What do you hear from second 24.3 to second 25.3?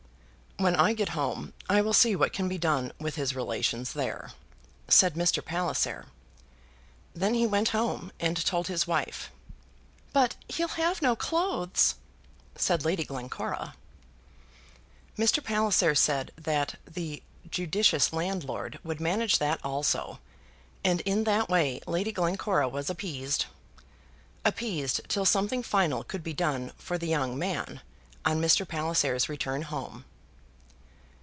appeased, till